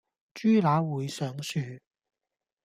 [0.33, 1.59] 豬乸會上樹